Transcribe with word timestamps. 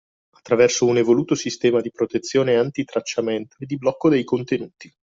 Attraverso 0.35 0.87
un 0.87 0.97
evoluto 0.97 1.35
sistema 1.35 1.79
di 1.79 1.91
protezione 1.91 2.55
antitracciamento 2.55 3.55
e 3.59 3.67
di 3.67 3.77
blocco 3.77 4.09
dei 4.09 4.23
contenuti. 4.23 4.91